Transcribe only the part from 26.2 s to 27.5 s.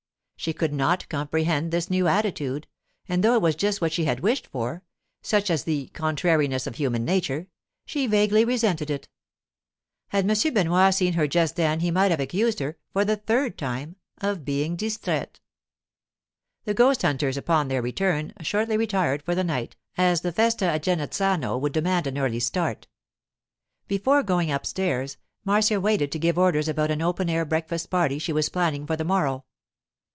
orders about an open air